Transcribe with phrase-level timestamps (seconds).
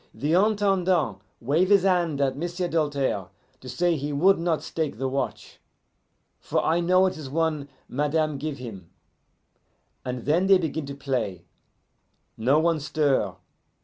[0.15, 3.27] "The Intendant wave his hand at M'sieu' Doltaire
[3.59, 5.59] to say he would not stake the watch,
[6.39, 8.89] for I know it is one madame give him;
[10.03, 11.45] and then they begin to play.
[12.35, 13.35] No one stir.